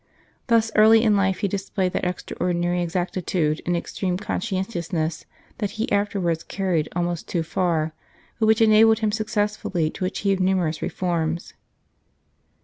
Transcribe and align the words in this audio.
Thus 0.47 0.71
early 0.75 1.03
in 1.03 1.15
life 1.15 1.41
he 1.41 1.47
displayed 1.47 1.93
that 1.93 2.03
extraordinary 2.05 2.79
exacti 2.81 3.23
tude 3.23 3.61
and 3.67 3.77
extreme 3.77 4.17
conscientiousness 4.17 5.25
that 5.59 5.69
he 5.77 5.91
after 5.91 6.19
wards 6.19 6.43
carried 6.43 6.89
almost 6.95 7.27
too 7.27 7.43
far, 7.43 7.93
but 8.39 8.47
which 8.47 8.61
enabled 8.61 8.97
him 9.05 9.11
successfully 9.11 9.91
to 9.91 10.05
achieve 10.05 10.39
numerous 10.39 10.81
reforms. 10.81 11.53